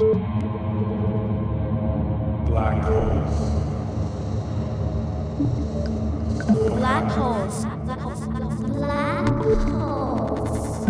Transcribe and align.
Black 0.00 0.16
holes. 2.88 3.36
Black 6.74 7.16
holes. 7.18 7.66
Black 8.64 9.28
holes. 9.68 10.86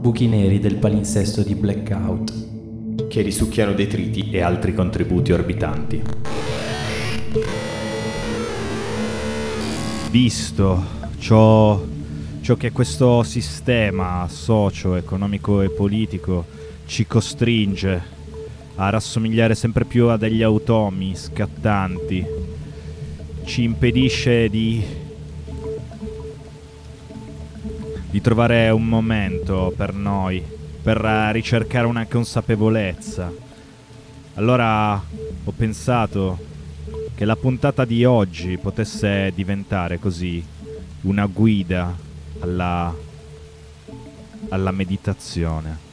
Buchi 0.00 0.28
neri 0.28 0.58
del 0.58 0.76
palinsesto 0.76 1.42
di 1.42 1.54
Blackout. 1.54 2.50
che 3.08 3.22
risucchiano 3.22 3.72
detriti 3.72 4.28
e 4.30 4.42
altri 4.42 4.74
contributi 4.74 5.32
orbitanti. 5.32 6.02
Visto 10.10 10.84
ciò, 11.16 11.82
ciò 12.42 12.54
che 12.56 12.70
questo 12.70 13.22
sistema 13.22 14.26
socio-economico 14.28 15.62
e 15.62 15.70
politico 15.70 16.60
ci 16.92 17.06
costringe 17.06 18.02
a 18.74 18.90
rassomigliare 18.90 19.54
sempre 19.54 19.86
più 19.86 20.08
a 20.08 20.18
degli 20.18 20.42
automi 20.42 21.16
scattanti, 21.16 22.22
ci 23.46 23.62
impedisce 23.62 24.50
di, 24.50 24.84
di 28.10 28.20
trovare 28.20 28.68
un 28.68 28.86
momento 28.86 29.72
per 29.74 29.94
noi, 29.94 30.44
per 30.82 31.02
eh, 31.02 31.32
ricercare 31.32 31.86
una 31.86 32.04
consapevolezza. 32.04 33.32
Allora 34.34 34.92
ho 34.92 35.52
pensato 35.56 36.38
che 37.14 37.24
la 37.24 37.36
puntata 37.36 37.86
di 37.86 38.04
oggi 38.04 38.58
potesse 38.58 39.32
diventare 39.34 39.98
così 39.98 40.44
una 41.02 41.24
guida 41.24 41.96
alla, 42.40 42.94
alla 44.50 44.70
meditazione. 44.72 45.91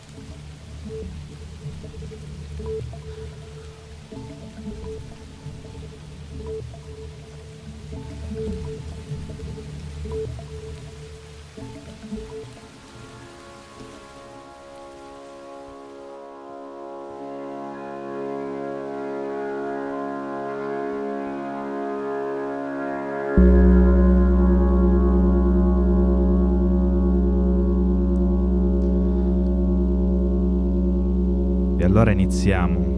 Iniziamo. 32.20 32.98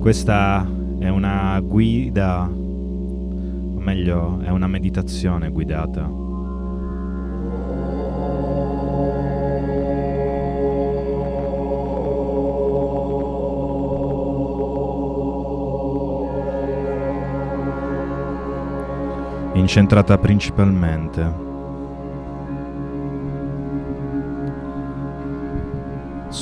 Questa 0.00 0.66
è 1.00 1.08
una 1.08 1.58
guida, 1.60 2.42
o 2.44 3.80
meglio, 3.80 4.40
è 4.40 4.50
una 4.50 4.68
meditazione 4.68 5.50
guidata. 5.50 6.22
Incentrata 19.54 20.18
principalmente 20.18 21.53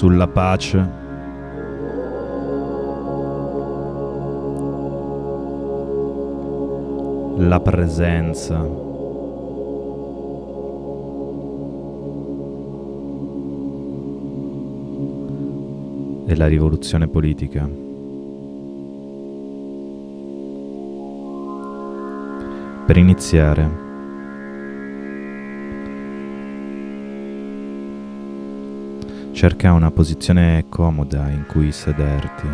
sulla 0.03 0.27
pace 0.27 0.79
la 7.37 7.61
presenza 7.61 8.67
e 16.27 16.35
la 16.35 16.49
rivoluzione 16.49 17.07
politica. 17.07 17.71
Per 22.87 22.97
iniziare, 22.97 23.92
cerca 29.43 29.73
una 29.73 29.91
posizione 29.91 30.67
comoda 30.69 31.29
in 31.29 31.47
cui 31.49 31.73
sederti. 31.73 32.47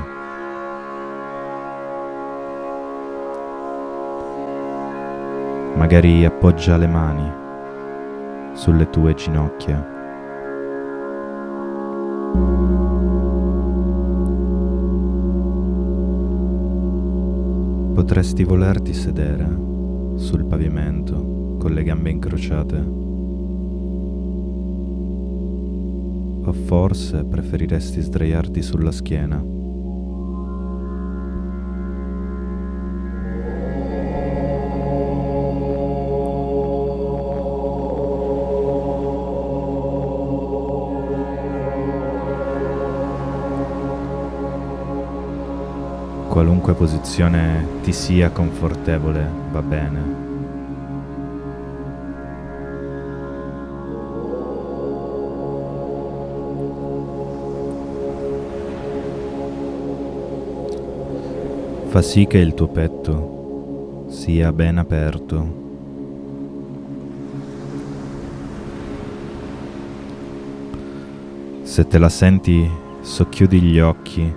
Magari 5.77 6.25
appoggia 6.25 6.79
le 6.79 6.87
mani 6.87 7.31
sulle 8.55 8.89
tue 8.89 9.13
ginocchia. 9.13 9.87
Potresti 17.93 18.45
volerti 18.45 18.95
sedere 18.95 19.47
sul 20.15 20.47
pavimento 20.47 21.57
con 21.59 21.73
le 21.73 21.83
gambe 21.83 22.09
incrociate. 22.09 23.08
O 26.49 26.53
forse 26.55 27.25
preferiresti 27.25 28.01
sdraiarti 28.01 28.63
sulla 28.63 28.91
schiena. 28.91 29.37
Qualunque 46.31 46.73
posizione 46.73 47.67
ti 47.83 47.93
sia 47.93 48.31
confortevole 48.31 49.31
va 49.53 49.61
bene. 49.61 50.28
Fa 61.99 62.05
sì 62.05 62.29
che 62.29 62.39
il 62.39 62.55
tuo 62.55 62.69
petto 62.69 64.07
sia 64.07 64.53
ben 64.53 64.79
aperto. 64.79 65.55
Se 71.65 71.85
te 71.89 71.99
la 71.99 72.09
senti, 72.09 72.71
socchiudi 73.01 73.61
gli 73.61 73.81
occhi 73.81 74.33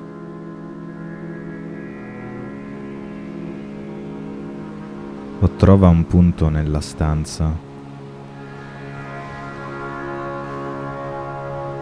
o 5.39 5.49
trova 5.55 5.88
un 5.88 6.07
punto 6.07 6.49
nella 6.49 6.81
stanza 6.81 7.55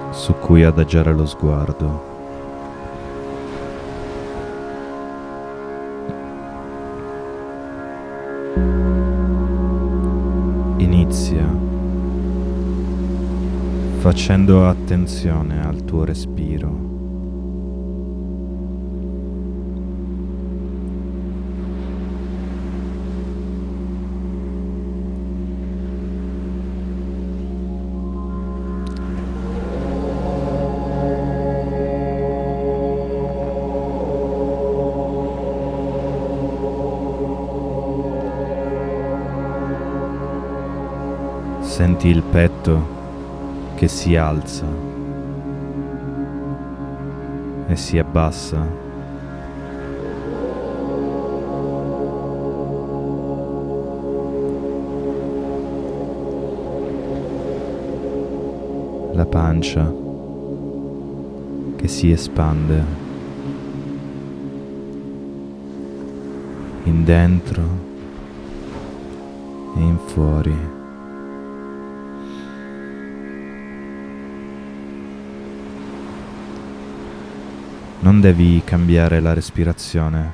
su 0.09 0.34
cui 0.34 0.66
adagiare 0.66 1.13
lo 1.13 1.25
sguardo. 1.25 2.09
Facendo 14.09 14.67
attenzione 14.67 15.64
al 15.64 15.85
tuo 15.85 16.03
respiro. 16.03 16.88
Senti 41.61 42.08
il 42.08 42.23
petto 42.23 42.98
che 43.79 43.87
si 43.87 44.17
alza 44.17 44.66
e 47.66 47.76
si 47.78 47.97
abbassa. 47.97 48.87
la 59.14 59.26
pancia 59.26 59.93
che 61.78 61.87
si 61.87 62.11
espande 62.11 62.84
in 66.84 67.05
dentro 67.05 67.64
e 69.78 69.79
in 69.79 69.97
fuori. 70.05 70.78
Non 78.01 78.22
devi 78.22 78.61
cambiare 78.63 79.19
la 79.19 79.34
respirazione, 79.34 80.34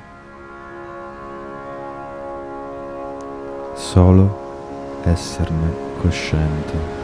solo 3.74 5.00
esserne 5.02 5.72
cosciente. 6.00 6.94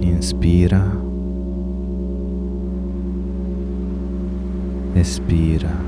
Inspira. 0.00 1.02
Espira. 4.94 5.83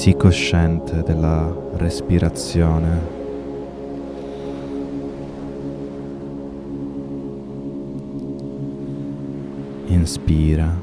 Sii 0.00 0.16
cosciente 0.16 1.02
della 1.02 1.54
respirazione. 1.74 3.00
Inspira. 9.88 10.74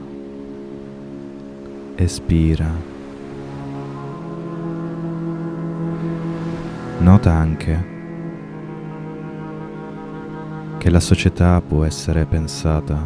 Espira. 1.95 2.69
Nota 6.99 7.31
anche 7.31 7.85
che 10.77 10.89
la 10.91 10.99
società 10.99 11.59
può 11.67 11.83
essere 11.85 12.25
pensata 12.25 13.03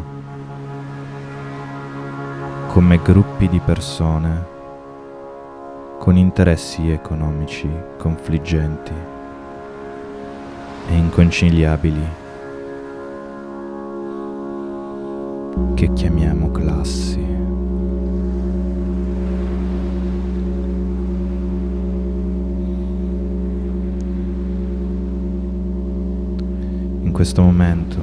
come 2.68 3.00
gruppi 3.02 3.48
di 3.48 3.60
persone 3.60 4.51
con 6.02 6.16
interessi 6.16 6.90
economici 6.90 7.70
confliggenti 7.96 8.92
e 10.88 10.96
inconciliabili 10.96 12.04
che 15.74 15.92
chiamiamo 15.92 16.50
classi. 16.50 17.20
In 27.00 27.10
questo 27.12 27.42
momento 27.42 27.98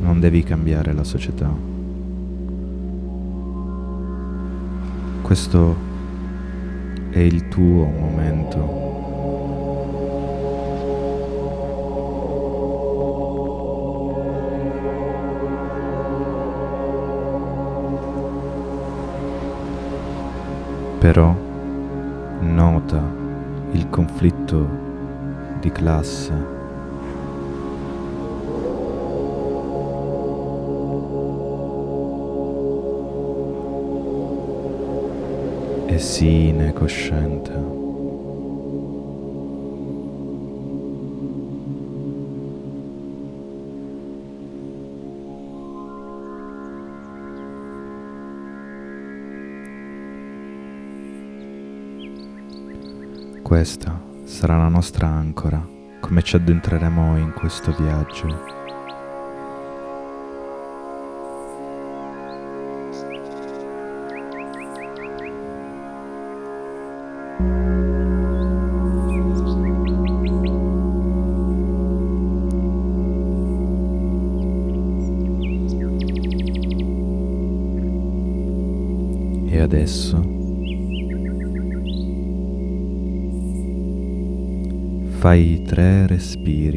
non 0.00 0.20
devi 0.20 0.44
cambiare 0.44 0.92
la 0.92 1.02
società. 1.02 1.52
Questo 5.22 5.94
è 7.16 7.20
il 7.20 7.48
tuo 7.48 7.86
momento. 7.86 8.84
Però 20.98 21.34
nota 22.40 23.02
il 23.70 23.88
conflitto 23.88 24.68
di 25.60 25.72
classe 25.72 26.55
e 35.96 35.98
sii 35.98 36.72
cosciente. 36.74 37.52
Questa 53.42 53.98
sarà 54.24 54.58
la 54.58 54.68
nostra 54.68 55.06
ancora, 55.06 55.66
come 56.00 56.20
ci 56.20 56.36
addentreremo 56.36 57.16
in 57.16 57.32
questo 57.32 57.72
viaggio. 57.72 58.65
Tre 86.16 86.75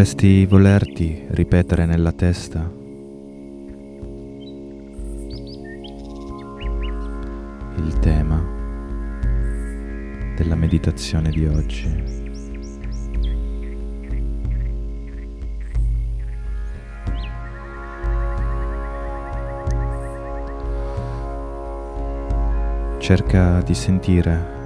Potresti 0.00 0.46
volerti 0.46 1.26
ripetere 1.28 1.84
nella 1.84 2.12
testa 2.12 2.72
il 7.76 7.98
tema 8.00 8.42
della 10.36 10.54
meditazione 10.54 11.28
di 11.28 11.44
oggi. 11.44 12.18
cerca 22.98 23.60
di 23.60 23.74
sentire 23.74 24.59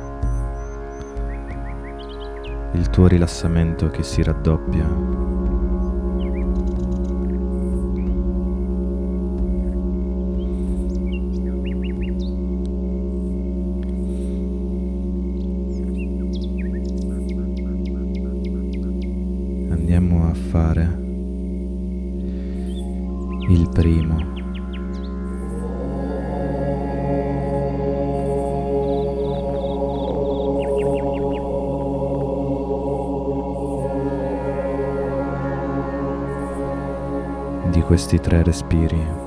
il 2.75 2.91
tuo 2.91 3.07
rilassamento 3.07 3.89
che 3.89 4.03
si 4.03 4.23
raddoppia. 4.23 4.85
Andiamo 19.71 20.29
a 20.29 20.35
fare 20.35 20.83
il 23.49 23.69
primo. 23.73 24.34
Di 37.75 37.81
questi 37.81 38.21
tre 38.21 38.45
respiri. 38.45 39.24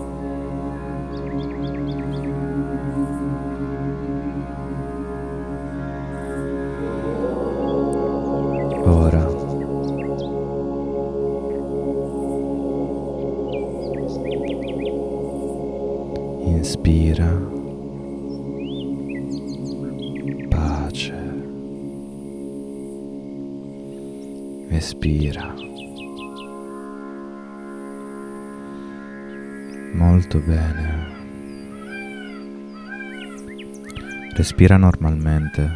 Respira 34.60 34.78
normalmente 34.78 35.70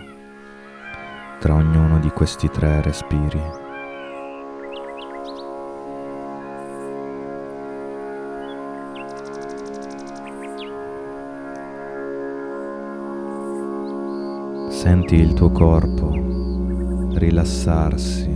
tra 1.39 1.53
ognuno 1.53 1.99
di 1.99 2.09
questi 2.09 2.49
tre 2.49 2.81
respiri. 2.81 3.39
Senti 14.69 15.13
il 15.13 15.33
tuo 15.35 15.51
corpo 15.51 16.09
rilassarsi 17.13 18.35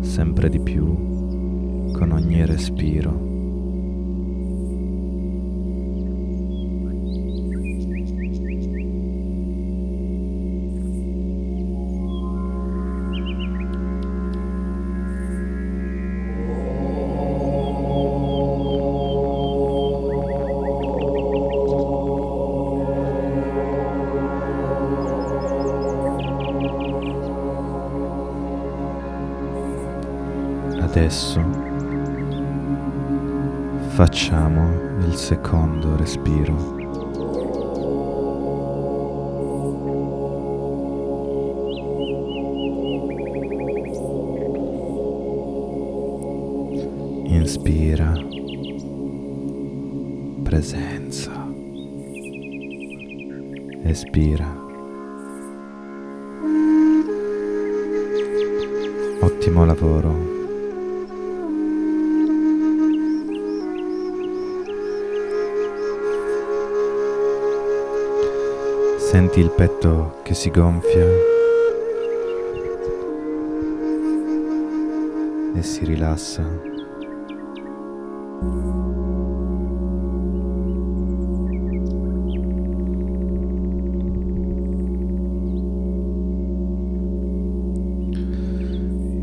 sempre 0.00 0.48
di 0.48 0.60
più 0.60 1.92
con 1.92 2.12
ogni 2.12 2.46
respiro. 2.46 3.29
Secondo 35.30 35.94
respiro. 35.94 36.56
Inspira 47.28 48.12
presenza. 50.42 51.30
Espira. 53.84 54.48
Ottimo 59.22 59.64
lavoro. 59.64 60.29
Senti 69.10 69.40
il 69.40 69.50
petto 69.50 70.20
che 70.22 70.34
si 70.34 70.50
gonfia 70.52 71.04
e 75.52 75.62
si 75.62 75.84
rilassa. 75.84 76.44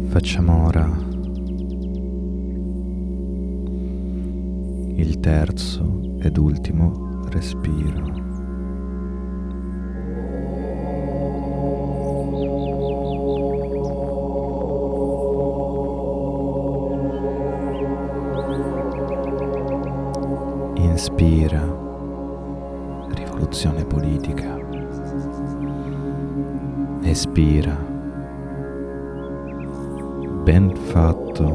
Facciamo 0.09 0.65
ora 0.65 0.85
il 4.97 5.17
terzo 5.21 6.17
ed 6.19 6.35
ultimo 6.35 7.25
respiro. 7.29 8.26
Espira, 27.19 27.75
ben 30.43 30.71
fatto. 30.75 31.45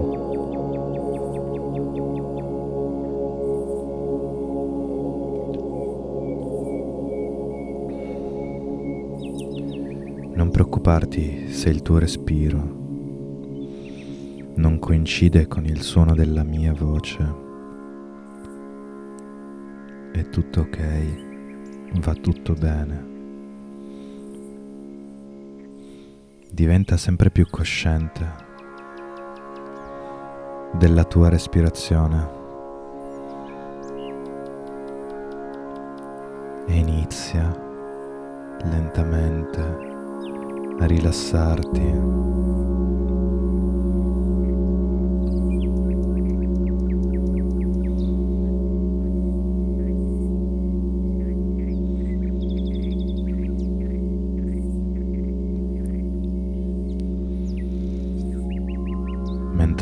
Non 10.34 10.50
preoccuparti 10.50 11.52
se 11.52 11.68
il 11.68 11.82
tuo 11.82 11.98
respiro 11.98 12.80
non 14.56 14.80
coincide 14.80 15.46
con 15.46 15.64
il 15.64 15.80
suono 15.82 16.16
della 16.16 16.42
mia 16.42 16.72
voce. 16.72 17.34
È 20.10 20.28
tutto 20.28 20.62
ok, 20.62 22.00
va 22.00 22.14
tutto 22.14 22.52
bene. 22.54 23.11
Diventa 26.54 26.98
sempre 26.98 27.30
più 27.30 27.46
cosciente 27.48 28.30
della 30.74 31.04
tua 31.04 31.30
respirazione 31.30 32.28
e 36.66 36.76
inizia 36.76 37.50
lentamente 38.64 39.60
a 40.78 40.84
rilassarti. 40.84 41.80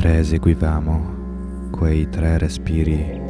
Mentre 0.02 0.20
eseguivamo 0.20 1.68
quei 1.72 2.08
tre 2.08 2.38
respiri. 2.38 3.20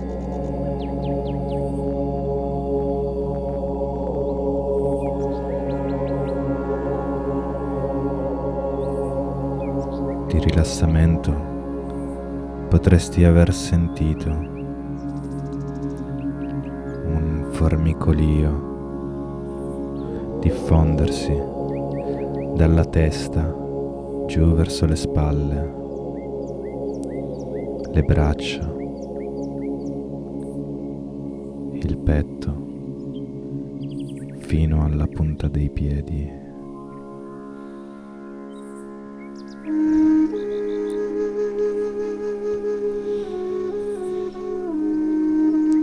Di 10.28 10.38
rilassamento 10.38 11.34
potresti 12.68 13.24
aver 13.24 13.52
sentito 13.52 14.28
un 17.04 17.48
formicolio 17.50 18.68
diffondersi 20.38 21.36
dalla 22.54 22.84
testa 22.84 23.52
giù 24.26 24.54
verso 24.54 24.86
le 24.86 24.94
spalle, 24.94 25.79
le 27.92 28.02
braccia, 28.04 28.72
il 31.72 31.98
petto 32.04 32.68
fino 34.38 34.84
alla 34.84 35.08
punta 35.08 35.48
dei 35.48 35.70
piedi. 35.70 36.30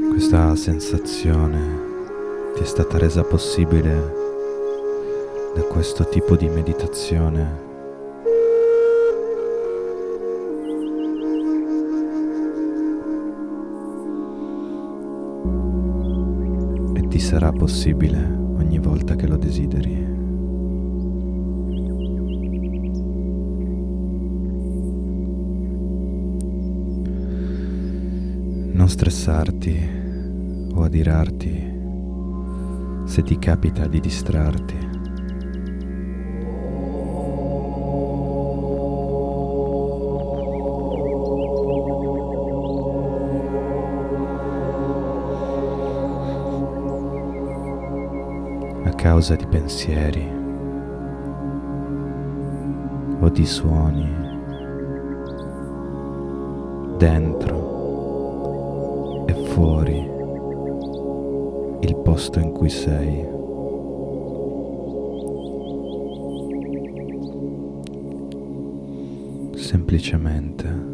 Questa 0.10 0.56
sensazione 0.56 1.60
ti 2.56 2.62
è 2.62 2.66
stata 2.66 2.98
resa 2.98 3.24
possibile 3.24 4.26
da 5.54 5.62
questo 5.64 6.08
tipo 6.08 6.38
di 6.38 6.48
meditazione 6.48 7.77
sarà 17.28 17.52
possibile 17.52 18.24
ogni 18.24 18.80
volta 18.80 19.18
che 19.18 19.28
lo 19.28 19.36
desideri. 19.36 19.96
Non 28.72 28.88
stressarti 28.88 29.90
o 30.74 30.84
adirarti 30.84 31.76
se 33.04 33.24
ti 33.24 33.38
capita 33.38 33.88
di 33.88 34.00
distrarti. 34.00 34.87
Causa 49.08 49.36
di 49.38 49.48
pensieri 49.48 50.30
o 53.22 53.30
di 53.30 53.46
suoni 53.46 54.06
dentro 56.98 57.56
e 59.26 59.34
fuori 59.46 59.98
il 61.88 61.96
posto 62.04 62.40
in 62.40 62.52
cui 62.52 62.68
sei. 62.68 63.26
Semplicemente 69.56 70.86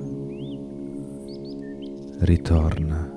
ritorna 2.19 3.11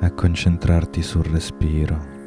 a 0.00 0.10
concentrarti 0.12 1.02
sul 1.02 1.24
respiro. 1.24 2.17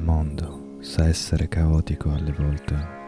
Mondo 0.00 0.78
sa 0.80 1.06
essere 1.06 1.48
caotico 1.48 2.10
alle 2.10 2.32
volte. 2.32 2.98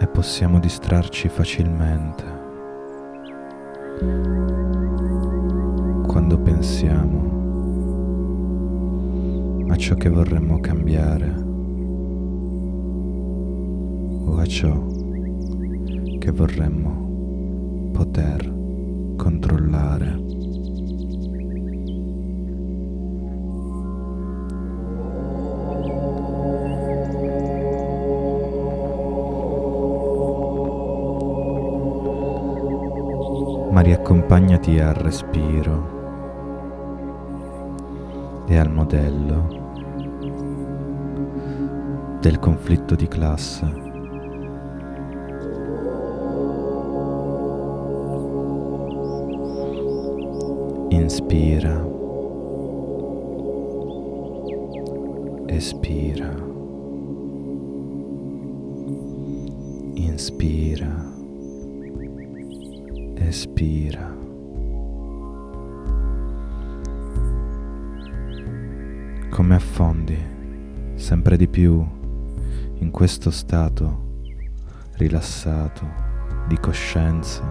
e 0.00 0.06
possiamo 0.08 0.58
distrarci 0.58 1.28
facilmente 1.28 2.24
quando 6.06 6.38
pensiamo 6.38 7.32
a 9.68 9.76
ciò 9.76 9.94
che 9.94 10.10
vorremmo 10.10 10.60
cambiare 10.60 11.32
o 14.26 14.36
a 14.36 14.44
ciò 14.46 14.86
che 16.18 16.30
vorremmo 16.32 17.90
poter 17.92 18.52
controllare. 19.16 19.83
Riaccompagnati 33.84 34.78
al 34.80 34.94
respiro 34.94 35.92
e 38.46 38.56
al 38.56 38.72
modello 38.72 39.62
del 42.18 42.38
conflitto 42.38 42.94
di 42.94 43.06
classe. 43.06 43.82
Inspira, 50.88 51.86
espira, 55.46 56.34
inspira 59.92 61.13
espira. 63.26 64.12
Come 69.30 69.54
affondi 69.54 70.16
sempre 70.94 71.36
di 71.36 71.48
più 71.48 71.84
in 72.78 72.90
questo 72.90 73.30
stato 73.30 74.02
rilassato 74.96 75.86
di 76.46 76.58
coscienza, 76.58 77.42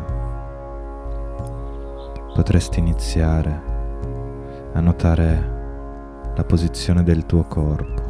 potresti 2.33 2.79
iniziare 2.79 3.61
a 4.73 4.79
notare 4.79 5.51
la 6.35 6.43
posizione 6.43 7.03
del 7.03 7.25
tuo 7.25 7.43
corpo. 7.43 8.01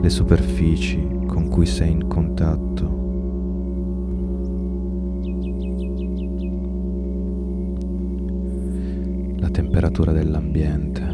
Le 0.00 0.08
superfici 0.08 1.09
con 1.30 1.48
cui 1.48 1.64
sei 1.64 1.92
in 1.92 2.08
contatto. 2.08 2.98
La 9.38 9.48
temperatura 9.50 10.10
dell'ambiente. 10.10 11.09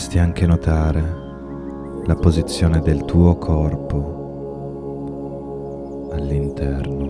Potresti 0.00 0.18
anche 0.18 0.46
notare 0.46 1.02
la 2.06 2.14
posizione 2.14 2.80
del 2.80 3.04
tuo 3.04 3.36
corpo 3.36 3.98
all'interno 6.10 7.04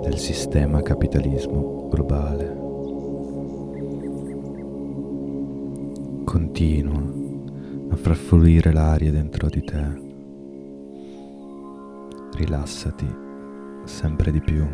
del 0.00 0.16
sistema 0.16 0.80
capitalismo 0.80 1.90
globale. 1.90 2.56
Continua 6.24 7.02
a 7.90 7.96
far 7.96 8.14
fluire 8.14 8.72
l'aria 8.72 9.12
dentro 9.12 9.50
di 9.50 9.62
te. 9.62 9.84
Rilassati 12.32 13.14
sempre 13.84 14.30
di 14.32 14.40
più. 14.40 14.66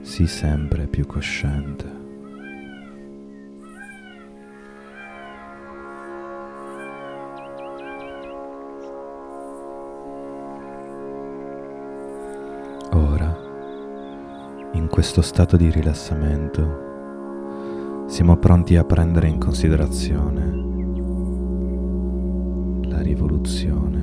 Sii 0.00 0.26
sempre 0.26 0.88
più 0.88 1.06
cosciente. 1.06 2.03
Questo 14.94 15.22
stato 15.22 15.56
di 15.56 15.72
rilassamento, 15.72 18.04
siamo 18.06 18.36
pronti 18.36 18.76
a 18.76 18.84
prendere 18.84 19.26
in 19.26 19.40
considerazione 19.40 20.44
la 22.88 23.00
rivoluzione. 23.00 24.02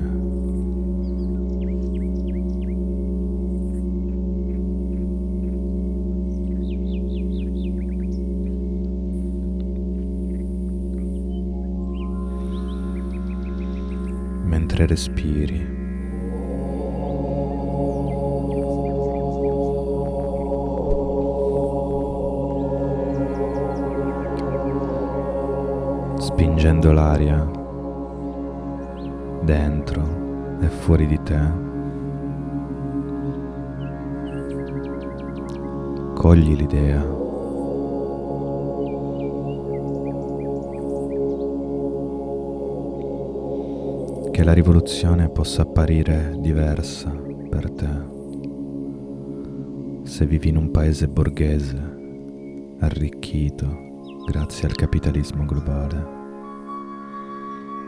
Mentre 14.44 14.84
respiri, 14.84 15.71
spingendo 26.62 26.92
l'aria 26.92 27.44
dentro 29.42 30.58
e 30.60 30.68
fuori 30.68 31.08
di 31.08 31.20
te. 31.20 31.40
Cogli 36.14 36.54
l'idea. 36.54 37.20
che 44.30 44.44
la 44.44 44.52
rivoluzione 44.54 45.28
possa 45.28 45.62
apparire 45.62 46.36
diversa 46.38 47.10
per 47.50 47.70
te 47.70 48.10
se 50.04 50.24
vivi 50.24 50.48
in 50.48 50.56
un 50.56 50.70
paese 50.70 51.06
borghese 51.06 52.76
arricchito 52.78 53.68
grazie 54.26 54.68
al 54.68 54.74
capitalismo 54.74 55.44
globale, 55.44 56.21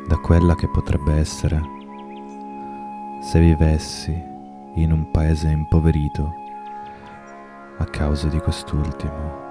da 0.06 0.16
quella 0.18 0.54
che 0.54 0.68
potrebbe 0.68 1.14
essere 1.14 1.60
se 3.22 3.40
vivessi 3.40 4.12
in 4.74 4.92
un 4.92 5.10
paese 5.10 5.48
impoverito 5.48 6.32
a 7.78 7.84
causa 7.86 8.28
di 8.28 8.38
quest'ultimo. 8.38 9.44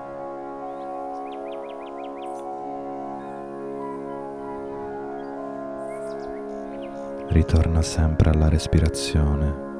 ritorna 7.34 7.82
sempre 7.82 8.30
alla 8.30 8.48
respirazione 8.48 9.72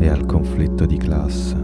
e 0.00 0.08
al 0.08 0.26
conflitto 0.26 0.86
di 0.86 0.96
classe. 0.96 1.56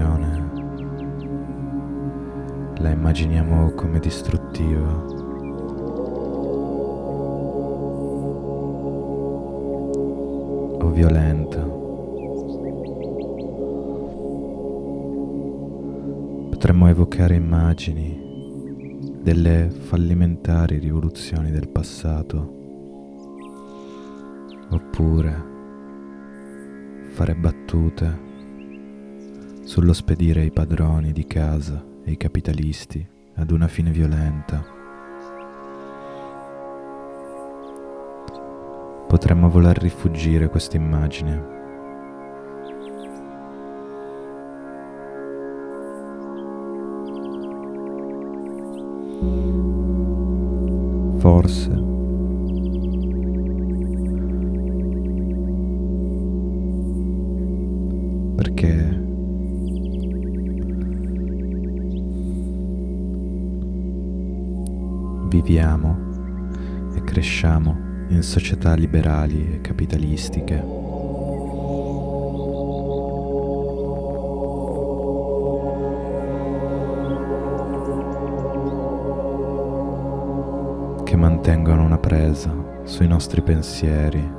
Rivoluzione, 0.00 0.50
la 2.78 2.90
immaginiamo 2.90 3.72
come 3.72 3.98
distruttiva. 3.98 5.04
O 10.82 10.90
violenta. 10.90 11.60
Potremmo 16.50 16.88
evocare 16.88 17.34
immagini 17.34 18.28
delle 19.22 19.70
fallimentari 19.70 20.78
rivoluzioni 20.78 21.50
del 21.50 21.68
passato. 21.68 22.56
Oppure 24.70 25.48
fare 27.10 27.34
battute 27.34 28.28
sullo 29.70 29.92
spedire 29.92 30.42
i 30.42 30.50
padroni 30.50 31.12
di 31.12 31.24
casa 31.28 31.80
e 32.04 32.10
i 32.10 32.16
capitalisti 32.16 33.06
ad 33.36 33.52
una 33.52 33.68
fine 33.68 33.92
violenta. 33.92 34.64
Potremmo 39.06 39.48
voler 39.48 39.78
rifuggire 39.78 40.48
questa 40.48 40.76
immagine. 40.76 41.58
Forse 51.18 51.79
viviamo 65.50 66.92
e 66.94 67.02
cresciamo 67.02 68.04
in 68.10 68.22
società 68.22 68.74
liberali 68.74 69.54
e 69.54 69.60
capitalistiche. 69.60 70.78
che 81.02 81.16
mantengono 81.16 81.82
una 81.82 81.98
presa 81.98 82.54
sui 82.84 83.08
nostri 83.08 83.42
pensieri. 83.42 84.38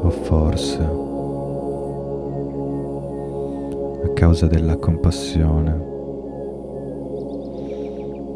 O 0.00 0.08
forse 0.08 0.97
causa 4.28 4.46
della 4.46 4.76
compassione 4.76 5.70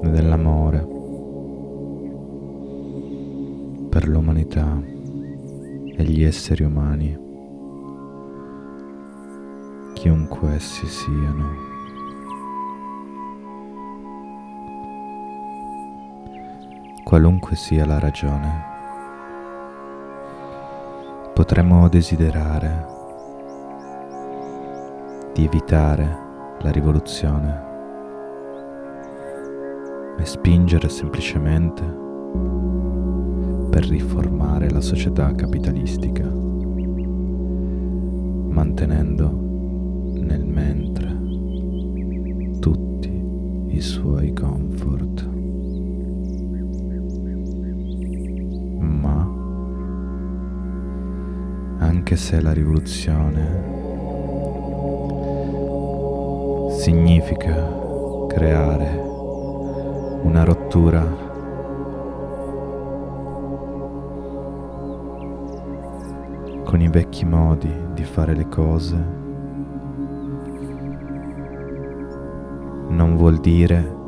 e 0.02 0.09
dell'amore 0.09 0.87
per 3.90 4.09
l'umanità 4.09 4.81
e 5.94 6.02
gli 6.02 6.24
esseri 6.24 6.64
umani, 6.64 7.14
chiunque 9.92 10.55
essi 10.55 10.87
siano. 10.87 11.50
Qualunque 17.05 17.55
sia 17.55 17.85
la 17.85 17.98
ragione, 17.98 18.64
potremmo 21.35 21.87
desiderare 21.90 23.01
di 25.34 25.44
evitare 25.44 26.18
la 26.60 26.70
rivoluzione 26.70 27.70
e 30.18 30.24
spingere 30.26 30.88
semplicemente 30.90 31.82
per 33.70 33.86
riformare 33.88 34.68
la 34.70 34.82
società 34.82 35.34
capitalistica, 35.34 36.28
mantenendo 38.48 39.30
nel 40.20 40.44
mentre 40.44 41.18
tutti 42.60 43.10
i 43.68 43.80
suoi 43.80 44.34
comfort. 44.34 45.26
Ma 48.78 49.40
anche 51.78 52.16
se 52.16 52.40
la 52.42 52.52
rivoluzione 52.52 53.81
significa 56.82 58.26
creare 58.26 59.00
una 60.24 60.42
rottura 60.42 61.00
con 66.64 66.80
i 66.80 66.88
vecchi 66.88 67.24
modi 67.24 67.72
di 67.94 68.02
fare 68.02 68.34
le 68.34 68.48
cose 68.48 68.96
non 72.88 73.14
vuol 73.16 73.38
dire 73.38 74.00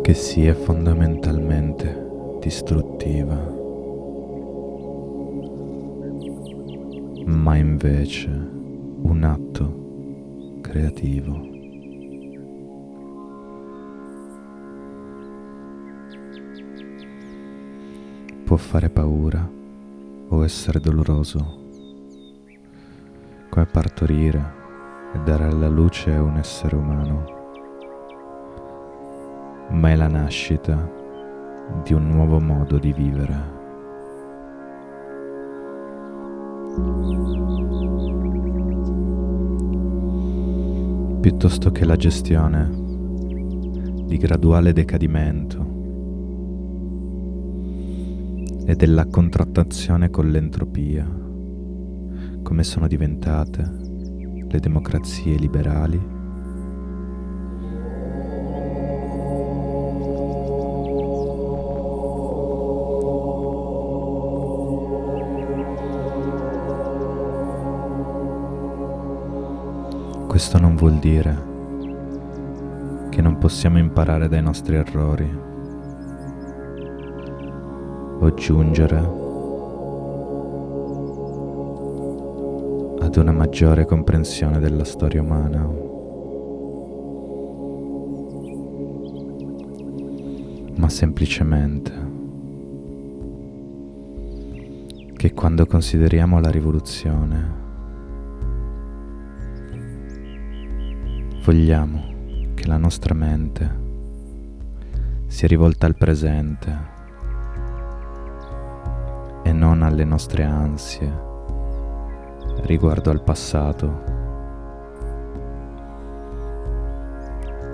che 0.00 0.14
sia 0.14 0.54
fondamentalmente 0.54 2.38
distruttiva. 2.38 3.63
Ma 7.44 7.56
invece 7.56 8.30
un 8.30 9.22
atto 9.22 10.60
creativo. 10.62 11.52
Può 18.44 18.56
fare 18.56 18.88
paura 18.88 19.46
o 20.28 20.42
essere 20.42 20.80
doloroso, 20.80 21.66
come 23.50 23.66
partorire 23.66 24.52
e 25.12 25.18
dare 25.18 25.44
alla 25.44 25.68
luce 25.68 26.12
un 26.12 26.38
essere 26.38 26.76
umano, 26.76 27.24
ma 29.68 29.90
è 29.90 29.96
la 29.96 30.08
nascita 30.08 30.90
di 31.82 31.92
un 31.92 32.08
nuovo 32.08 32.40
modo 32.40 32.78
di 32.78 32.94
vivere. 32.94 33.53
Piuttosto 41.24 41.72
che 41.72 41.86
la 41.86 41.96
gestione 41.96 42.68
di 44.04 44.18
graduale 44.18 44.74
decadimento 44.74 45.58
e 48.66 48.76
della 48.76 49.06
contrattazione 49.06 50.10
con 50.10 50.30
l'entropia, 50.30 51.08
come 52.42 52.62
sono 52.62 52.86
diventate 52.86 53.62
le 54.46 54.60
democrazie 54.60 55.38
liberali 55.38 55.98
Questo 70.34 70.58
non 70.58 70.74
vuol 70.74 70.98
dire 70.98 71.32
che 73.08 73.22
non 73.22 73.38
possiamo 73.38 73.78
imparare 73.78 74.26
dai 74.26 74.42
nostri 74.42 74.74
errori 74.74 75.32
o 78.18 78.34
giungere 78.34 78.96
ad 82.98 83.16
una 83.16 83.30
maggiore 83.30 83.84
comprensione 83.84 84.58
della 84.58 84.82
storia 84.82 85.22
umana. 85.22 85.70
Ma 90.74 90.88
semplicemente 90.88 91.92
che 95.16 95.32
quando 95.32 95.64
consideriamo 95.66 96.40
la 96.40 96.50
rivoluzione 96.50 97.63
Vogliamo 101.44 102.52
che 102.54 102.66
la 102.66 102.78
nostra 102.78 103.12
mente 103.12 103.82
sia 105.26 105.46
rivolta 105.46 105.84
al 105.84 105.94
presente 105.94 106.78
e 109.42 109.52
non 109.52 109.82
alle 109.82 110.04
nostre 110.04 110.42
ansie 110.42 111.12
riguardo 112.62 113.10
al 113.10 113.22
passato. 113.22 114.02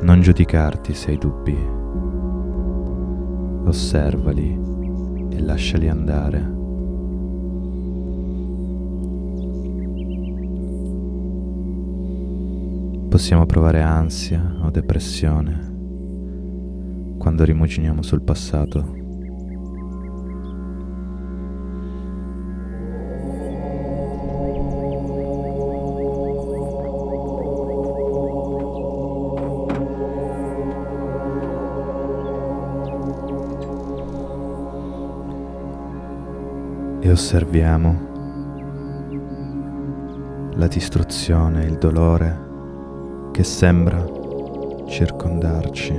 Non 0.00 0.20
giudicarti 0.20 0.92
se 0.92 1.12
hai 1.12 1.18
dubbi, 1.18 1.56
osservali 3.68 4.58
e 5.30 5.40
lasciali 5.42 5.88
andare. 5.88 6.59
Possiamo 13.10 13.44
provare 13.44 13.82
ansia 13.82 14.40
o 14.62 14.70
depressione 14.70 15.78
quando 17.18 17.42
rimuginiamo 17.42 18.02
sul 18.02 18.22
passato. 18.22 18.98
E 37.00 37.10
osserviamo 37.10 38.08
la 40.54 40.68
distruzione, 40.68 41.64
il 41.64 41.76
dolore 41.76 42.49
che 43.40 43.46
sembra 43.46 44.04
circondarci. 44.86 45.94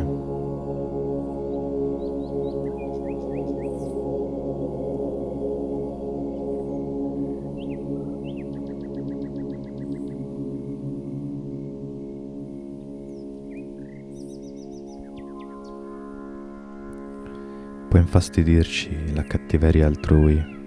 Può 17.89 17.99
infastidirci 17.99 19.15
la 19.15 19.23
cattiveria 19.23 19.87
altrui 19.87 20.60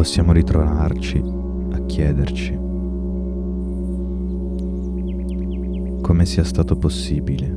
possiamo 0.00 0.32
ritrovarci 0.32 1.22
a 1.72 1.84
chiederci 1.84 2.54
come 6.00 6.24
sia 6.24 6.42
stato 6.42 6.78
possibile 6.78 7.54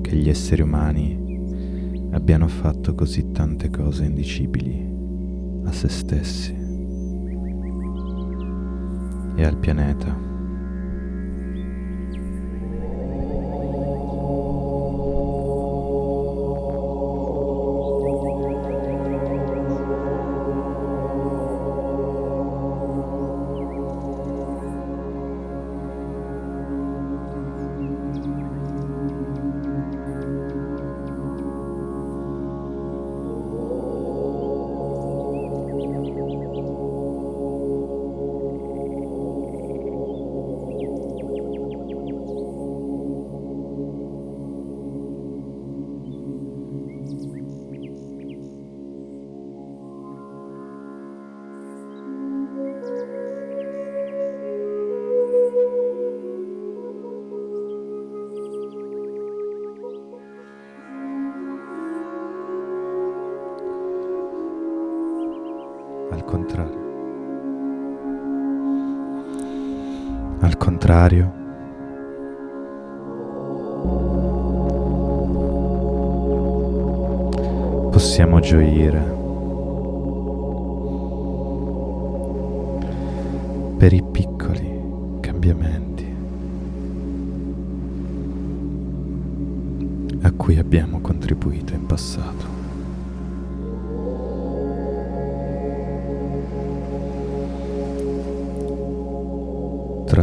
che 0.00 0.14
gli 0.14 0.28
esseri 0.28 0.62
umani 0.62 2.10
abbiano 2.12 2.46
fatto 2.46 2.94
così 2.94 3.32
tante 3.32 3.70
cose 3.70 4.04
indicibili 4.04 4.88
a 5.64 5.72
se 5.72 5.88
stessi 5.88 6.54
e 9.34 9.44
al 9.44 9.56
pianeta. 9.56 10.27
Contrario, 70.88 71.30
possiamo 77.90 78.40
gioire 78.40 78.98
per 83.76 83.92
i 83.92 84.02
piccoli 84.02 84.80
cambiamenti 85.20 86.06
a 90.22 90.32
cui 90.32 90.56
abbiamo 90.56 91.00
contribuito 91.02 91.74
in 91.74 91.84
passato. 91.84 92.57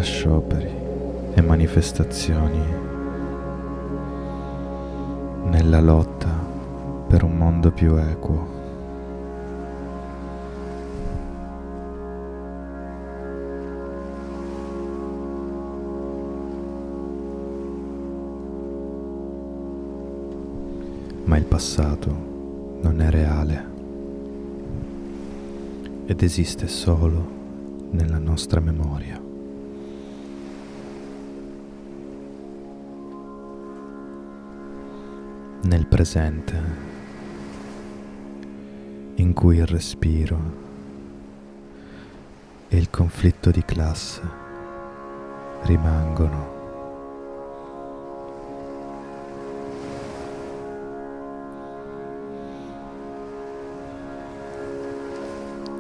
Scioperi 0.05 0.69
e 1.33 1.41
manifestazioni 1.41 2.61
nella 5.45 5.81
lotta 5.81 6.29
per 7.07 7.23
un 7.23 7.35
mondo 7.35 7.71
più 7.71 7.95
equo. 7.95 8.53
Ma 21.23 21.37
il 21.37 21.45
passato 21.45 22.15
non 22.81 23.01
è 23.01 23.09
reale. 23.09 23.73
ed 26.07 26.21
esiste 26.21 26.67
solo 26.67 27.33
nella 27.91 28.19
nostra 28.19 28.59
memoria. 28.59 29.24
Nel 35.67 35.87
presente, 35.87 36.61
in 39.15 39.33
cui 39.33 39.57
il 39.57 39.65
respiro 39.65 40.39
e 42.67 42.77
il 42.77 42.91
conflitto 42.91 43.49
di 43.49 43.65
classe 43.65 44.21
rimangono. 45.63 46.53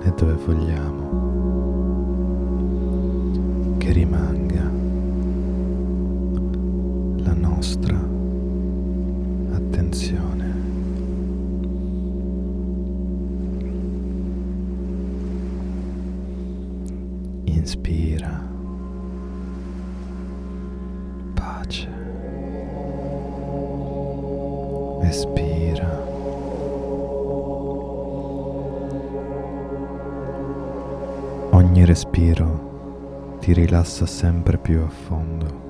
E 0.01 0.11
dove 0.17 0.33
vogliamo 0.33 1.35
che 3.77 3.91
rimanga 3.91 4.63
la 7.17 7.33
nostra 7.33 7.94
attenzione. 9.95 10.53
Inspira. 17.45 18.43
Pace. 21.33 21.87
Espira. 25.03 26.03
Ogni 31.51 31.85
respiro 31.85 33.37
ti 33.39 33.53
rilassa 33.53 34.05
sempre 34.05 34.57
più 34.57 34.81
a 34.81 34.89
fondo. 34.89 35.64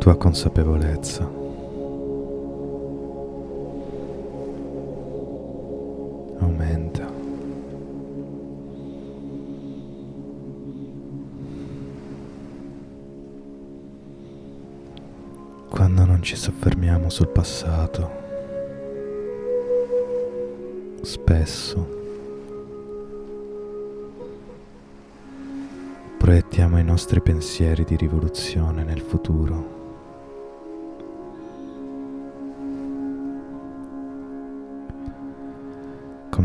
Tua 0.00 0.16
consapevolezza 0.16 1.24
aumenta. 6.38 7.06
Quando 15.68 16.04
non 16.06 16.22
ci 16.22 16.34
soffermiamo 16.34 17.10
sul 17.10 17.28
passato, 17.28 18.10
spesso 21.02 21.98
proiettiamo 26.16 26.78
i 26.78 26.84
nostri 26.84 27.20
pensieri 27.20 27.84
di 27.84 27.96
rivoluzione 27.96 28.82
nel 28.82 29.00
futuro. 29.00 29.79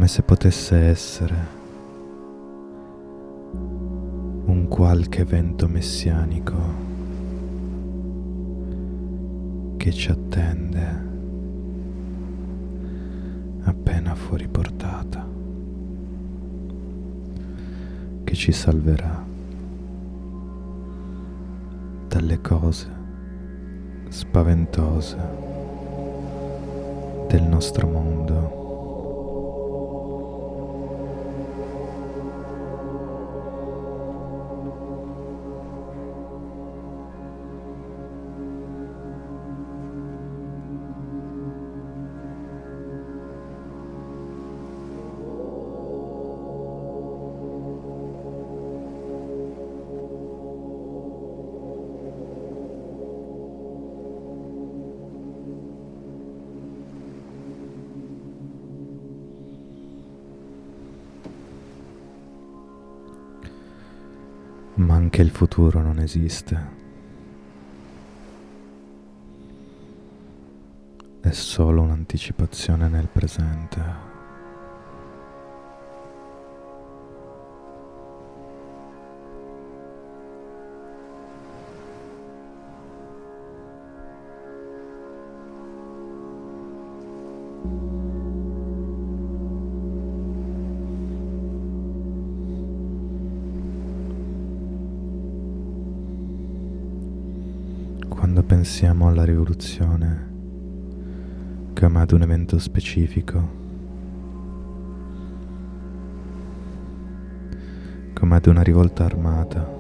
Come 0.06 0.18
se 0.18 0.22
potesse 0.22 0.76
essere 0.76 1.36
un 3.54 4.68
qualche 4.70 5.22
evento 5.22 5.68
messianico 5.68 6.56
che 9.78 9.92
ci 9.92 10.12
attende 10.12 11.04
appena 13.64 14.14
fuori 14.14 14.48
portata, 14.48 15.28
che 18.24 18.36
ci 18.36 18.52
salverà 18.52 19.26
dalle 22.10 22.42
cose 22.42 22.88
spaventose 24.10 25.18
del 27.28 27.42
nostro 27.42 27.88
mondo. 27.88 28.65
Futuro 65.36 65.82
non 65.82 66.00
esiste. 66.00 66.58
È 71.20 71.32
solo 71.32 71.82
un'anticipazione 71.82 72.88
nel 72.88 73.10
presente. 73.12 74.15
Pensiamo 98.66 99.08
alla 99.08 99.24
rivoluzione 99.24 100.34
come 101.80 102.02
ad 102.02 102.12
un 102.14 102.24
evento 102.24 102.58
specifico, 102.58 103.50
come 108.16 108.36
ad 108.36 108.48
una 108.48 108.64
rivolta 108.64 109.06
armata 109.06 109.72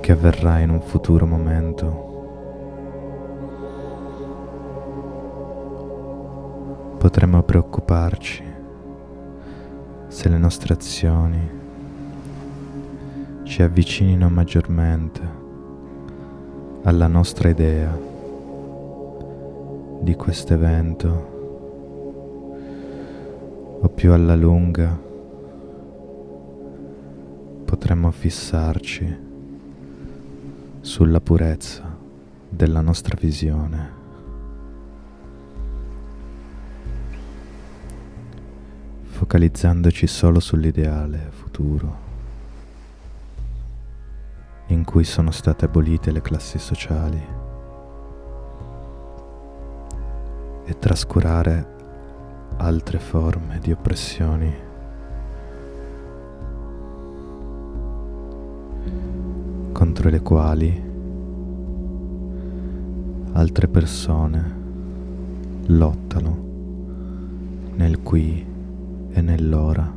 che 0.00 0.12
avverrà 0.12 0.60
in 0.60 0.70
un 0.70 0.80
futuro 0.80 1.26
momento, 1.26 1.88
potremmo 6.96 7.42
preoccuparci 7.42 8.42
se 10.08 10.28
le 10.30 10.38
nostre 10.38 10.72
azioni 10.72 11.50
ci 13.42 13.60
avvicinino 13.60 14.30
maggiormente 14.30 15.44
alla 16.86 17.08
nostra 17.08 17.48
idea 17.48 17.98
di 20.02 20.14
questo 20.14 20.54
evento 20.54 21.34
o 23.80 23.88
più 23.88 24.12
alla 24.12 24.36
lunga 24.36 24.96
potremmo 27.64 28.12
fissarci 28.12 29.18
sulla 30.80 31.20
purezza 31.20 31.98
della 32.48 32.80
nostra 32.80 33.16
visione. 33.18 33.94
focalizzandoci 39.16 40.06
solo 40.06 40.40
sull'ideale 40.40 41.30
futuro 41.30 42.05
cui 44.86 45.02
sono 45.02 45.32
state 45.32 45.64
abolite 45.64 46.12
le 46.12 46.22
classi 46.22 46.58
sociali 46.60 47.20
e 50.64 50.78
trascurare 50.78 51.74
altre 52.58 52.98
forme 53.00 53.58
di 53.58 53.72
oppressioni 53.72 54.54
contro 59.72 60.08
le 60.08 60.22
quali 60.22 60.84
altre 63.32 63.68
persone 63.68 64.54
lottano 65.66 66.44
nel 67.74 68.00
qui 68.02 68.46
e 69.10 69.20
nell'ora. 69.20 69.95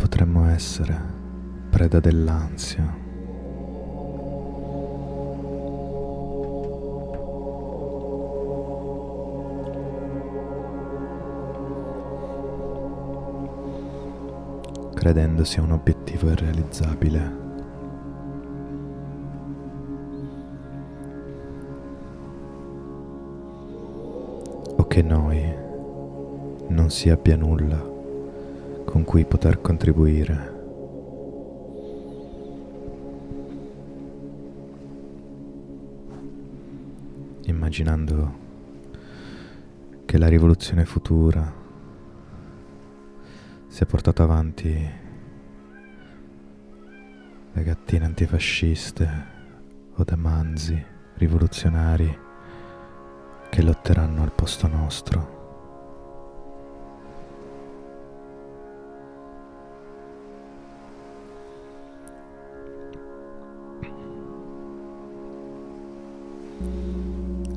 Potremmo 0.00 0.48
essere 0.48 0.98
preda 1.68 2.00
dell'ansia. 2.00 3.08
credendo 14.94 15.44
sia 15.44 15.62
un 15.62 15.72
obiettivo 15.72 16.30
irrealizzabile. 16.30 17.38
O 24.76 24.86
che 24.86 25.02
noi 25.02 25.54
non 26.68 26.90
si 26.90 27.08
abbia 27.08 27.36
nulla 27.36 27.99
con 28.90 29.04
cui 29.04 29.24
poter 29.24 29.60
contribuire. 29.60 30.58
Immaginando 37.44 38.38
che 40.04 40.18
la 40.18 40.26
rivoluzione 40.26 40.84
futura 40.84 41.54
sia 43.68 43.86
portata 43.86 44.24
avanti 44.24 44.90
da 47.52 47.60
gattine 47.62 48.04
antifasciste 48.04 49.26
o 49.94 50.02
da 50.02 50.16
manzi 50.16 50.84
rivoluzionari 51.14 52.18
che 53.50 53.62
lotteranno 53.62 54.24
al 54.24 54.32
posto 54.32 54.66
nostro. 54.66 55.39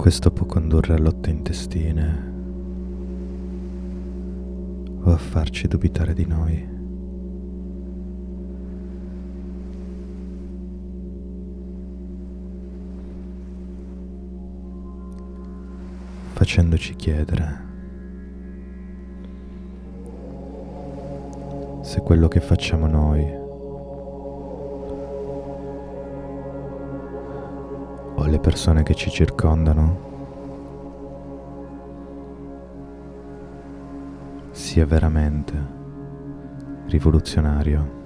Questo 0.04 0.32
può 0.32 0.46
condurre 0.46 0.96
a 0.96 0.98
lotte 0.98 1.30
intestine 1.30 2.32
o 5.02 5.10
a 5.10 5.16
farci 5.16 5.66
dubitare 5.70 6.14
di 6.14 6.26
noi. 6.26 6.72
facendoci 16.34 16.96
chiedere 16.96 17.62
se 21.82 22.02
quello 22.02 22.28
che 22.28 22.42
facciamo 22.42 22.88
noi 22.88 23.43
persone 28.44 28.84
che 28.84 28.94
ci 28.94 29.10
circondano 29.10 30.12
sia 34.52 34.86
veramente 34.86 35.54
rivoluzionario. 36.88 38.02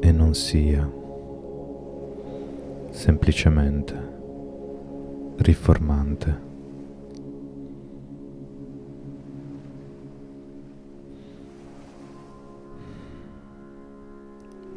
E 0.00 0.12
non 0.12 0.32
sia 0.32 0.90
semplicemente 2.88 3.94
riformante. 5.36 6.51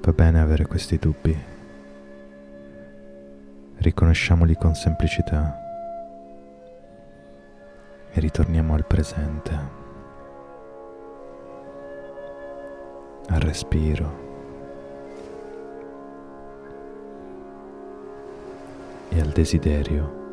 Va 0.06 0.12
bene 0.12 0.40
avere 0.40 0.68
questi 0.68 1.00
dubbi. 1.00 1.36
Riconosciamoli 3.78 4.56
con 4.56 4.76
semplicità. 4.76 5.60
E 8.12 8.20
ritorniamo 8.20 8.76
al 8.76 8.86
presente, 8.86 9.60
al 13.30 13.40
respiro. 13.40 14.24
E 19.10 19.20
al 19.20 19.30
desiderio 19.30 20.24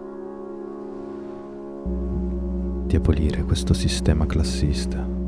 di 2.84 2.94
abolire 2.94 3.42
questo 3.44 3.72
sistema 3.72 4.26
classista. 4.26 5.21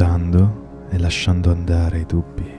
Notando 0.00 0.86
e 0.88 0.98
lasciando 0.98 1.50
andare 1.50 1.98
i 1.98 2.06
dubbi 2.06 2.58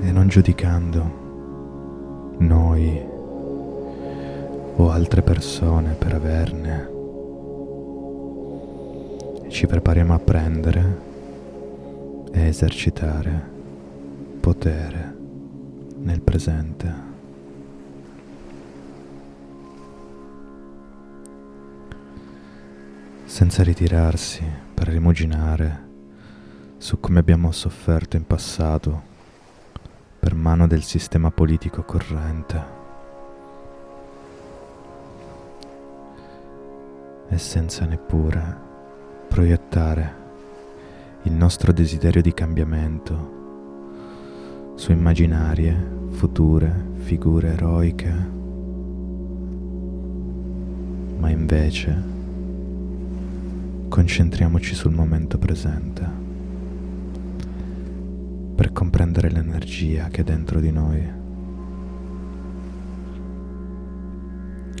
e 0.00 0.12
non 0.12 0.28
giudicando 0.28 2.36
noi 2.38 3.04
o 4.76 4.90
altre 4.90 5.22
persone 5.22 5.94
per 5.94 6.14
averne. 6.14 6.88
Ci 9.48 9.66
prepariamo 9.66 10.14
a 10.14 10.18
prendere 10.20 10.98
e 12.32 12.46
esercitare 12.46 13.42
potere 14.38 15.16
nel 15.96 16.20
presente. 16.20 17.09
Senza 23.40 23.62
ritirarsi 23.62 24.44
per 24.74 24.88
rimuginare 24.88 25.88
su 26.76 27.00
come 27.00 27.20
abbiamo 27.20 27.52
sofferto 27.52 28.18
in 28.18 28.26
passato 28.26 29.02
per 30.18 30.34
mano 30.34 30.66
del 30.66 30.82
sistema 30.82 31.30
politico 31.30 31.82
corrente. 31.82 32.62
E 37.30 37.38
senza 37.38 37.86
neppure 37.86 38.58
proiettare 39.28 40.14
il 41.22 41.32
nostro 41.32 41.72
desiderio 41.72 42.20
di 42.20 42.34
cambiamento 42.34 44.74
su 44.74 44.92
immaginarie, 44.92 46.08
future 46.10 46.88
figure 46.96 47.52
eroiche, 47.52 48.12
ma 51.16 51.30
invece 51.30 52.19
concentriamoci 53.90 54.76
sul 54.76 54.92
momento 54.92 55.36
presente 55.36 56.08
per 58.54 58.70
comprendere 58.70 59.30
l'energia 59.30 60.06
che 60.06 60.20
è 60.20 60.24
dentro 60.24 60.60
di 60.60 60.70
noi 60.70 61.12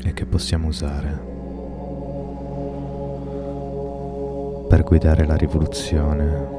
e 0.04 0.12
che 0.14 0.26
possiamo 0.26 0.68
usare 0.68 1.20
per 4.68 4.84
guidare 4.84 5.26
la 5.26 5.34
rivoluzione 5.34 6.58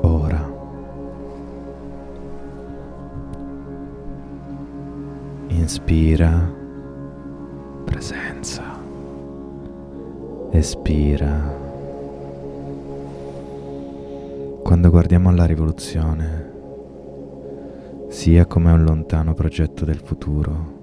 ora. 0.00 0.50
Inspira 5.48 6.60
presenza. 8.02 8.64
Espira. 10.50 11.60
Quando 14.60 14.90
guardiamo 14.90 15.28
alla 15.28 15.44
rivoluzione, 15.44 16.50
sia 18.08 18.44
come 18.46 18.72
un 18.72 18.82
lontano 18.82 19.34
progetto 19.34 19.84
del 19.84 20.00
futuro 20.00 20.80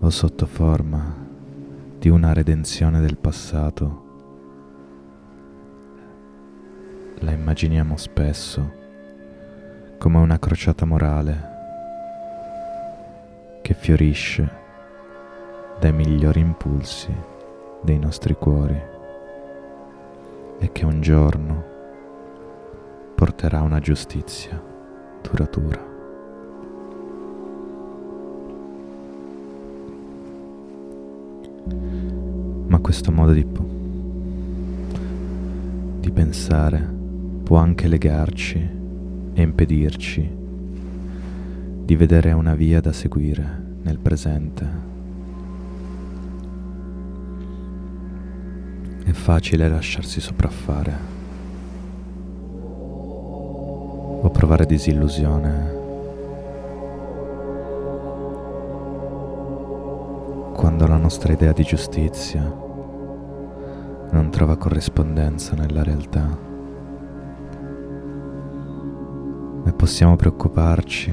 o 0.00 0.10
sotto 0.10 0.46
forma 0.46 1.14
di 1.96 2.08
una 2.08 2.32
redenzione 2.32 3.00
del 3.00 3.16
passato, 3.16 4.06
la 7.20 7.30
immaginiamo 7.30 7.96
spesso 7.96 8.72
come 9.96 10.18
una 10.18 10.40
crociata 10.40 10.84
morale 10.84 11.56
che 13.62 13.74
fiorisce 13.74 14.66
dai 15.80 15.92
migliori 15.92 16.40
impulsi 16.40 17.14
dei 17.80 17.98
nostri 17.98 18.34
cuori 18.34 18.80
e 20.58 20.72
che 20.72 20.84
un 20.84 21.00
giorno 21.00 21.64
porterà 23.14 23.60
una 23.62 23.78
giustizia 23.78 24.60
duratura. 25.22 25.86
Ma 32.66 32.78
questo 32.80 33.12
modo 33.12 33.32
di, 33.32 33.46
di 36.00 36.10
pensare 36.10 36.96
può 37.44 37.56
anche 37.58 37.86
legarci 37.86 38.58
e 39.32 39.42
impedirci 39.42 40.36
di 41.84 41.96
vedere 41.96 42.32
una 42.32 42.54
via 42.54 42.80
da 42.80 42.92
seguire 42.92 43.76
nel 43.82 43.98
presente. 43.98 44.97
È 49.08 49.12
facile 49.12 49.70
lasciarsi 49.70 50.20
sopraffare 50.20 50.92
o 54.20 54.28
provare 54.28 54.66
disillusione 54.66 55.76
quando 60.52 60.86
la 60.86 60.98
nostra 60.98 61.32
idea 61.32 61.52
di 61.52 61.62
giustizia 61.62 62.42
non 64.10 64.28
trova 64.30 64.58
corrispondenza 64.58 65.54
nella 65.54 65.82
realtà. 65.82 66.38
E 69.64 69.72
possiamo 69.72 70.16
preoccuparci 70.16 71.12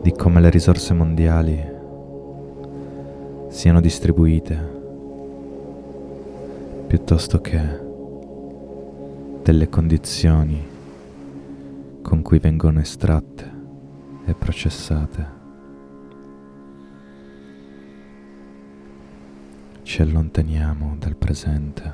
di 0.00 0.12
come 0.12 0.40
le 0.40 0.48
risorse 0.48 0.94
mondiali 0.94 1.62
siano 3.50 3.82
distribuite 3.82 4.76
piuttosto 6.88 7.42
che 7.42 7.60
delle 9.42 9.68
condizioni 9.68 10.66
con 12.00 12.22
cui 12.22 12.38
vengono 12.38 12.80
estratte 12.80 13.52
e 14.24 14.32
processate. 14.32 15.36
Ci 19.82 20.00
allontaniamo 20.00 20.96
dal 20.98 21.14
presente 21.16 21.92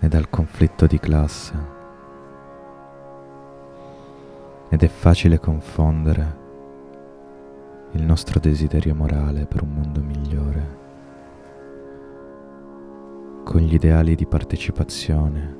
e 0.00 0.08
dal 0.08 0.28
conflitto 0.28 0.88
di 0.88 0.98
classe 0.98 1.54
ed 4.68 4.82
è 4.82 4.88
facile 4.88 5.38
confondere 5.38 6.40
il 7.92 8.02
nostro 8.02 8.40
desiderio 8.40 8.96
morale 8.96 9.46
per 9.46 9.62
un 9.62 9.74
mondo 9.74 10.00
migliore 10.00 10.81
con 13.44 13.60
gli 13.60 13.74
ideali 13.74 14.14
di 14.14 14.24
partecipazione 14.24 15.56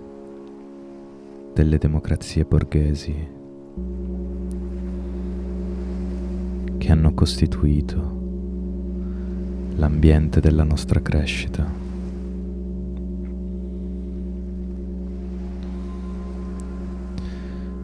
delle 1.53 1.79
democrazie 1.79 2.45
borghesi 2.45 3.29
che 6.79 6.93
hanno 6.93 7.13
costituito 7.13 8.21
l'ambiente 9.75 10.41
della 10.41 10.65
nostra 10.65 11.03
crescita. 11.03 11.71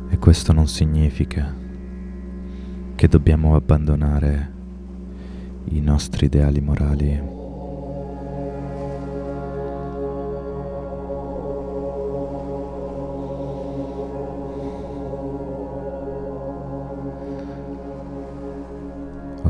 E 0.09 0.19
questo 0.19 0.53
non 0.53 0.69
significa 0.69 1.53
che 2.95 3.09
dobbiamo 3.09 3.57
abbandonare 3.57 4.53
i 5.71 5.81
nostri 5.81 6.27
ideali 6.27 6.61
morali 6.61 7.37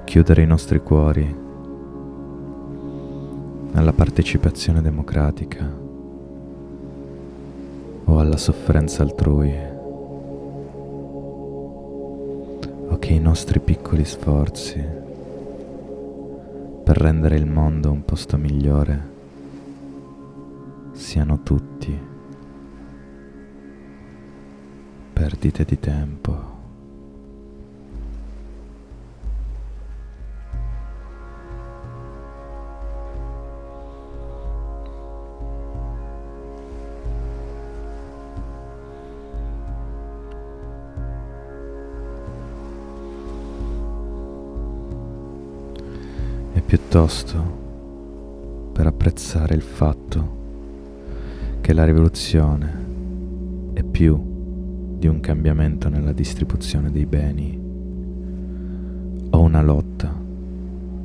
chiudere 0.09 0.40
i 0.40 0.46
nostri 0.46 0.80
cuori 0.80 1.36
alla 3.74 3.92
partecipazione 3.92 4.80
democratica 4.80 5.70
o 8.04 8.18
alla 8.18 8.38
sofferenza 8.38 9.02
altrui 9.02 9.54
o 12.88 12.98
che 12.98 13.12
i 13.12 13.20
nostri 13.20 13.61
piccoli 13.61 14.06
sforzi 14.06 14.82
per 16.84 16.96
rendere 16.96 17.36
il 17.36 17.44
mondo 17.44 17.90
un 17.90 18.02
posto 18.06 18.38
migliore 18.38 19.11
siano 20.92 21.42
tutti 21.42 22.00
perdite 25.12 25.64
di 25.66 25.78
tempo. 25.78 26.57
Piuttosto 46.68 48.70
per 48.74 48.86
apprezzare 48.86 49.54
il 49.54 49.62
fatto 49.62 50.36
che 51.62 51.72
la 51.72 51.86
rivoluzione 51.86 53.72
è 53.72 53.82
più 53.82 54.96
di 54.98 55.06
un 55.06 55.18
cambiamento 55.20 55.88
nella 55.88 56.12
distribuzione 56.12 56.90
dei 56.90 57.06
beni 57.06 57.58
o 59.30 59.40
una 59.40 59.62
lotta 59.62 60.14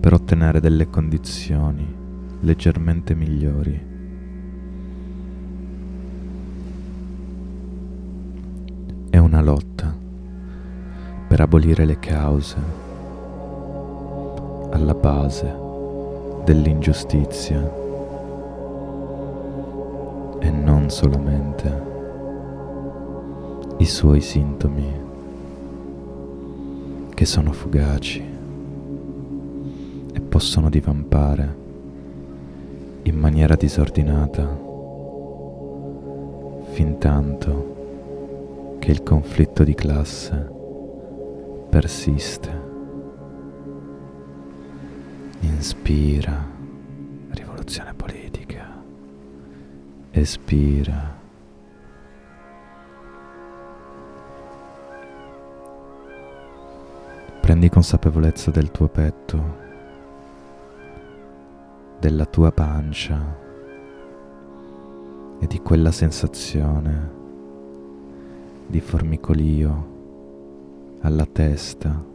per 0.01 0.11
ottenere 0.11 0.59
delle 0.59 0.89
condizioni 0.89 1.87
leggermente 2.41 3.15
migliori. 3.15 3.91
È 9.09 9.17
una 9.17 9.41
lotta 9.41 9.95
per 11.25 11.39
abolire 11.39 11.85
le 11.85 11.99
cause 11.99 12.82
alla 14.83 14.93
base 14.93 15.61
dell'ingiustizia 16.43 17.81
e 20.39 20.49
non 20.49 20.89
solamente 20.89 21.91
i 23.77 23.85
suoi 23.85 24.19
sintomi 24.19 25.01
che 27.13 27.25
sono 27.25 27.53
fugaci 27.53 28.21
e 30.11 30.19
possono 30.19 30.69
divampare 30.69 31.61
in 33.03 33.15
maniera 33.15 33.55
disordinata 33.55 34.45
fin 36.71 36.97
tanto 36.97 38.75
che 38.79 38.91
il 38.91 39.01
conflitto 39.01 39.63
di 39.63 39.75
classe 39.75 40.51
persiste. 41.69 42.72
Inspira, 45.43 46.47
rivoluzione 47.31 47.93
politica. 47.93 48.81
Espira. 50.11 51.19
Prendi 57.41 57.67
consapevolezza 57.67 58.51
del 58.51 58.71
tuo 58.71 58.87
petto, 58.87 59.57
della 61.99 62.25
tua 62.25 62.53
pancia 62.53 63.37
e 65.39 65.47
di 65.47 65.59
quella 65.59 65.91
sensazione 65.91 67.11
di 68.65 68.79
formicolio 68.79 69.91
alla 71.01 71.25
testa 71.25 72.11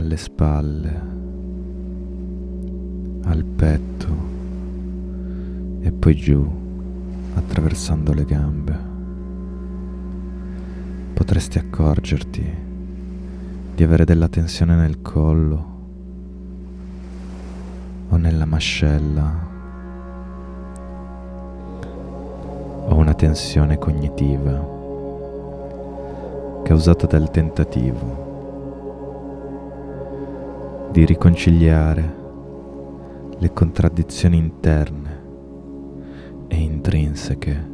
alle 0.00 0.16
spalle, 0.16 1.00
al 3.24 3.44
petto 3.44 4.08
e 5.80 5.92
poi 5.92 6.16
giù 6.16 6.50
attraversando 7.34 8.14
le 8.14 8.24
gambe. 8.24 8.78
Potresti 11.12 11.58
accorgerti 11.58 12.68
di 13.74 13.82
avere 13.82 14.04
della 14.04 14.28
tensione 14.28 14.74
nel 14.74 15.02
collo 15.02 15.78
o 18.08 18.16
nella 18.16 18.46
mascella 18.46 19.48
o 22.86 22.94
una 22.94 23.14
tensione 23.14 23.76
cognitiva 23.76 24.78
causato 26.64 27.06
dal 27.06 27.30
tentativo 27.30 28.29
di 30.92 31.04
riconciliare 31.04 32.16
le 33.38 33.52
contraddizioni 33.52 34.36
interne 34.36 35.22
e 36.48 36.56
intrinseche 36.56 37.68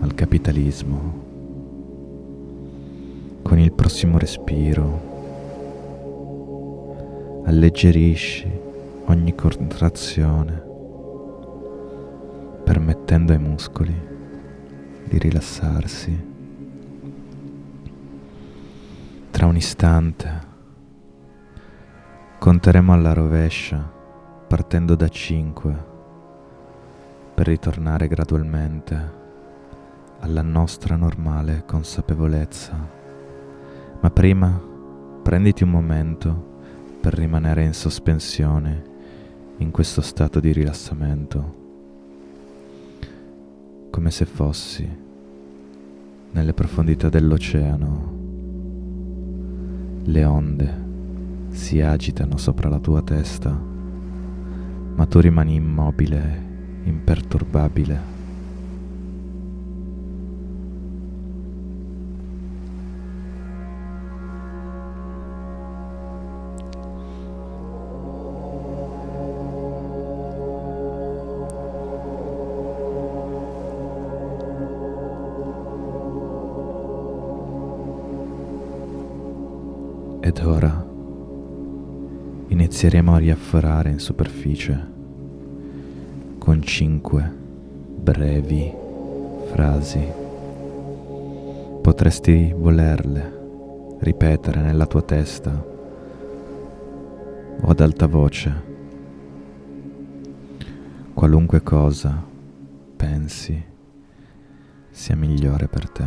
al 0.00 0.12
capitalismo. 0.14 1.24
Con 3.42 3.60
il 3.60 3.72
prossimo 3.72 4.18
respiro 4.18 5.14
alleggerisci 7.44 8.50
ogni 9.04 9.34
contrazione, 9.36 10.64
permettendo 12.64 13.32
ai 13.32 13.38
muscoli 13.38 13.94
di 15.04 15.16
rilassarsi. 15.16 16.34
Tra 19.30 19.46
un 19.46 19.54
istante 19.54 20.45
conteremo 22.46 22.92
alla 22.92 23.12
rovescia 23.12 23.92
partendo 24.46 24.94
da 24.94 25.08
5 25.08 25.84
per 27.34 27.48
ritornare 27.48 28.06
gradualmente 28.06 29.12
alla 30.20 30.42
nostra 30.42 30.94
normale 30.94 31.64
consapevolezza. 31.66 32.88
Ma 33.98 34.10
prima 34.10 34.62
prenditi 35.24 35.64
un 35.64 35.70
momento 35.70 36.60
per 37.00 37.14
rimanere 37.14 37.64
in 37.64 37.74
sospensione 37.74 38.84
in 39.56 39.72
questo 39.72 40.00
stato 40.00 40.38
di 40.38 40.52
rilassamento, 40.52 41.54
come 43.90 44.12
se 44.12 44.24
fossi 44.24 44.88
nelle 46.30 46.54
profondità 46.54 47.08
dell'oceano. 47.08 48.14
Le 50.04 50.24
onde 50.24 50.85
si 51.56 51.80
agitano 51.80 52.36
sopra 52.36 52.68
la 52.68 52.78
tua 52.78 53.00
testa, 53.00 53.50
ma 53.50 55.06
tu 55.06 55.20
rimani 55.20 55.54
immobile, 55.54 56.42
imperturbabile. 56.84 58.15
Inizieremo 82.86 83.16
a 83.16 83.18
riafforare 83.18 83.90
in 83.90 83.98
superficie 83.98 84.86
con 86.38 86.62
cinque 86.62 87.28
brevi 87.28 88.72
frasi. 89.50 90.06
Potresti 91.82 92.54
volerle 92.56 93.96
ripetere 93.98 94.60
nella 94.60 94.86
tua 94.86 95.02
testa 95.02 95.50
o 97.60 97.68
ad 97.68 97.80
alta 97.80 98.06
voce. 98.06 98.62
Qualunque 101.12 101.64
cosa 101.64 102.22
pensi 102.94 103.64
sia 104.90 105.16
migliore 105.16 105.66
per 105.66 105.90
te. 105.90 106.06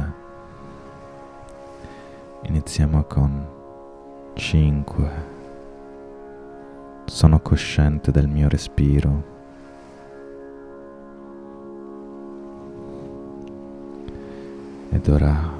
Iniziamo 2.43 3.03
con 3.03 3.47
5. 4.35 5.38
Sono 7.09 7.39
cosciente 7.41 8.11
del 8.11 8.27
mio 8.27 8.47
respiro. 8.47 9.23
Ed 14.91 15.07
ora 15.07 15.51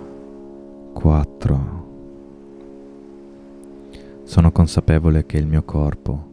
4. 0.94 1.88
Sono 4.24 4.52
consapevole 4.52 5.26
che 5.26 5.38
il 5.38 5.48
mio 5.48 5.64
corpo 5.64 6.28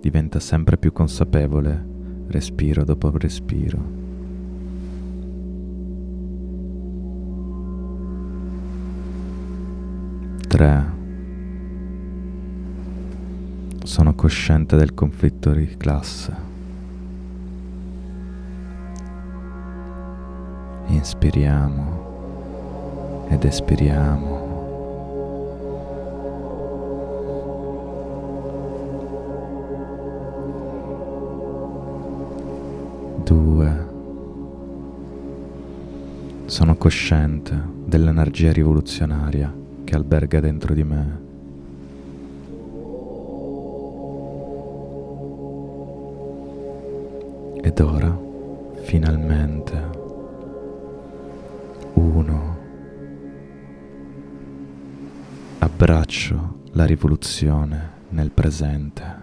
diventa 0.00 0.40
sempre 0.40 0.76
più 0.76 0.92
consapevole 0.92 1.86
respiro 2.26 2.82
dopo 2.82 3.16
respiro. 3.16 3.80
3. 10.48 10.97
Sono 13.88 14.14
cosciente 14.14 14.76
del 14.76 14.92
conflitto 14.92 15.50
di 15.50 15.74
classe. 15.78 16.30
Inspiriamo 20.88 21.96
ed 23.30 23.44
espiriamo. 23.44 24.36
Due. 33.24 33.86
Sono 36.44 36.76
cosciente 36.76 37.58
dell'energia 37.86 38.52
rivoluzionaria 38.52 39.50
che 39.82 39.94
alberga 39.94 40.40
dentro 40.40 40.74
di 40.74 40.84
me. 40.84 41.27
Ed 47.78 47.84
ora, 47.84 48.18
finalmente, 48.82 49.90
uno, 51.92 52.56
abbraccio 55.60 56.58
la 56.72 56.84
rivoluzione 56.84 57.92
nel 58.08 58.32
presente. 58.32 59.22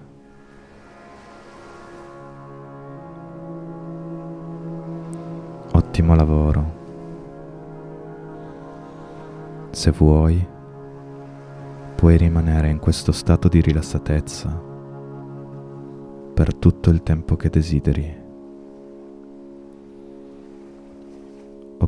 Ottimo 5.73 6.15
lavoro. 6.15 6.73
Se 9.71 9.91
vuoi, 9.91 10.47
puoi 11.93 12.15
rimanere 12.15 12.69
in 12.69 12.79
questo 12.79 13.11
stato 13.11 13.49
di 13.49 13.59
rilassatezza 13.59 14.61
per 16.33 16.55
tutto 16.55 16.89
il 16.89 17.03
tempo 17.03 17.35
che 17.35 17.49
desideri. 17.49 18.23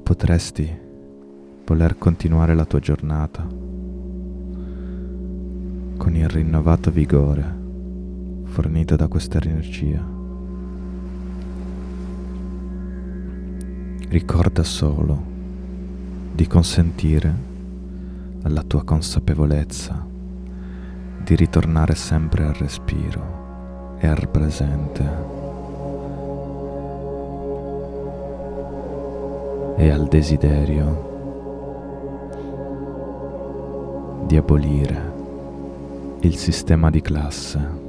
Potresti 0.08 0.66
voler 1.66 1.98
continuare 1.98 2.56
la 2.56 2.64
tua 2.64 2.80
giornata 2.80 3.46
con 5.98 6.16
il 6.16 6.30
rinnovato 6.30 6.92
vigore 6.92 7.56
fornito 8.46 8.96
da 8.96 9.10
questa 9.10 9.42
energia. 9.42 10.02
Ricorda 14.08 14.64
solo 14.64 15.22
di 16.34 16.48
consentire 16.48 17.34
alla 18.44 18.64
tua 18.64 18.86
consapevolezza 18.86 20.08
di 21.22 21.36
ritornare 21.36 21.96
sempre 21.96 22.46
al 22.46 22.54
respiro 22.54 23.98
e 24.00 24.08
al 24.08 24.30
presente. 24.30 25.37
E 29.78 29.92
al 29.92 30.08
desiderio 30.08 31.06
di 34.26 34.36
abolire 34.36 35.14
il 36.22 36.36
sistema 36.36 36.90
di 36.90 37.02
classe. 37.02 37.87